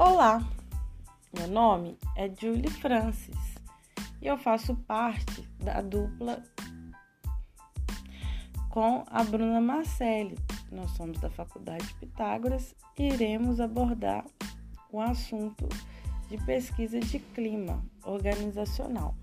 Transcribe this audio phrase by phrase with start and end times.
[0.00, 0.40] Olá,
[1.36, 3.34] meu nome é Julie Francis
[4.22, 6.40] e eu faço parte da dupla
[8.70, 10.38] com a Bruna Marcelli.
[10.70, 14.24] Nós somos da Faculdade Pitágoras e iremos abordar
[14.92, 15.68] o assunto
[16.28, 19.16] de pesquisa de clima organizacional.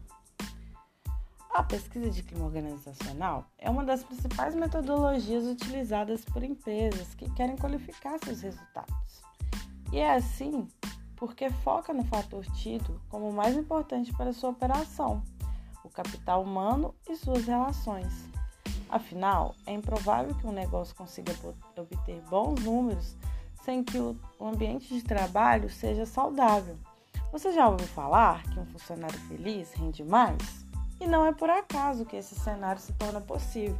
[1.53, 7.55] A pesquisa de clima organizacional é uma das principais metodologias utilizadas por empresas que querem
[7.55, 9.23] qualificar seus resultados.
[9.91, 10.67] E é assim
[11.15, 15.23] porque foca no fator tido como o mais importante para sua operação,
[15.83, 18.13] o capital humano e suas relações.
[18.89, 21.33] Afinal, é improvável que um negócio consiga
[21.77, 23.15] obter bons números
[23.63, 26.77] sem que o ambiente de trabalho seja saudável.
[27.31, 30.65] Você já ouviu falar que um funcionário feliz rende mais?
[31.01, 33.77] E não é por acaso que esse cenário se torna possível.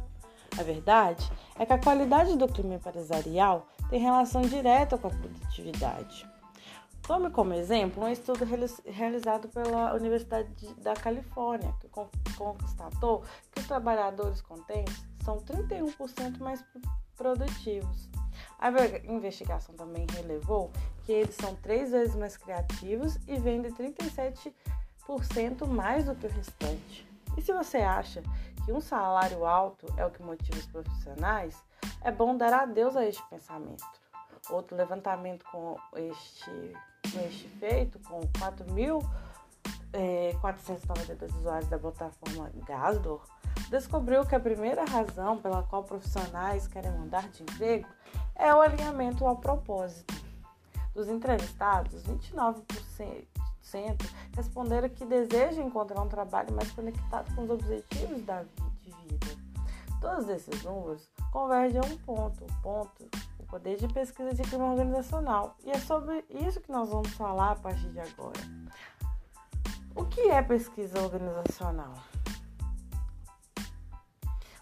[0.58, 6.28] A verdade é que a qualidade do clima empresarial tem relação direta com a produtividade.
[7.02, 8.44] Tome como exemplo um estudo
[8.84, 11.88] realizado pela Universidade da Califórnia, que
[12.34, 16.64] constatou que os trabalhadores contentes são 31% mais
[17.16, 18.08] produtivos.
[18.58, 18.70] A
[19.04, 20.72] investigação também relevou
[21.04, 24.52] que eles são três vezes mais criativos e vendem 37%
[25.68, 27.06] mais do que o restante.
[27.36, 28.22] E se você acha
[28.66, 31.64] que um salário alto é o que motiva os profissionais,
[32.02, 33.84] é bom dar adeus a este pensamento.
[34.50, 36.76] Outro levantamento com este,
[37.12, 39.14] com este feito, com 4.492
[39.92, 40.34] é,
[41.38, 43.24] usuários da plataforma Gasdor,
[43.70, 47.86] descobriu que a primeira razão pela qual profissionais querem mudar de emprego
[48.34, 50.12] é o alinhamento ao propósito.
[50.92, 53.45] Dos entrevistados, 29%
[54.34, 58.42] responderam que desejam encontrar um trabalho mais conectado com os objetivos da
[58.82, 59.26] vida.
[60.00, 64.70] Todos esses números convergem a um ponto, o ponto, o poder de pesquisa de clima
[64.70, 65.56] organizacional.
[65.64, 68.40] E é sobre isso que nós vamos falar a partir de agora.
[69.94, 71.94] O que é pesquisa organizacional?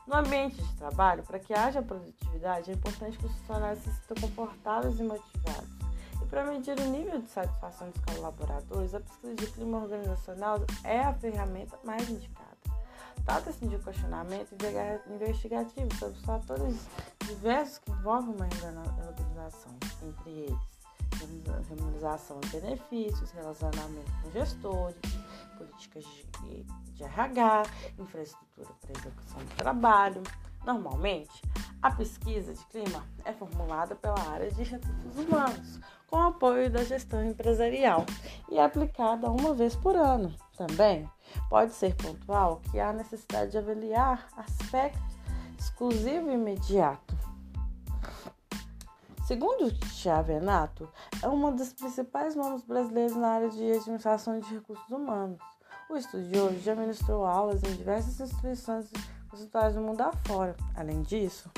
[0.07, 4.29] No ambiente de trabalho, para que haja produtividade, é importante que os funcionários se sintam
[4.29, 5.84] confortáveis e motivados.
[6.35, 11.15] Para medir o nível de satisfação dos colaboradores, a pesquisa de clima organizacional é a
[11.15, 12.57] ferramenta mais indicada.
[13.25, 14.53] Trata-se de um questionamento
[15.15, 16.89] investigativo sobre fatores
[17.25, 18.49] diversos que envolvem uma
[19.07, 24.99] organização, entre eles remuneração e benefícios, relacionamento com gestores,
[25.57, 26.05] políticas
[26.43, 27.63] de, de RH,
[27.97, 30.23] infraestrutura para execução do trabalho.
[30.67, 31.43] Normalmente,
[31.85, 37.23] a pesquisa de clima é formulada pela área de recursos humanos, com apoio da gestão
[37.23, 38.07] empresarial
[38.51, 40.35] e é aplicada uma vez por ano.
[40.57, 41.07] Também
[41.51, 44.99] pode ser pontual que há necessidade de avaliar aspecto
[45.59, 47.15] exclusivo e imediato.
[49.27, 50.89] Segundo Chiavenato,
[51.23, 55.39] é uma das principais nomes brasileiros na área de administração de recursos humanos.
[55.91, 58.91] O estudioso já ministrou aulas em diversas instituições
[59.29, 60.57] conceituais do mundo afora.
[60.75, 61.51] Além disso,